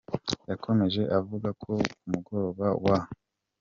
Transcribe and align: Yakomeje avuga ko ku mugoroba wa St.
Yakomeje 0.49 1.01
avuga 1.19 1.49
ko 1.63 1.71
ku 1.91 1.99
mugoroba 2.11 2.67
wa 2.85 2.97
St. 3.05 3.09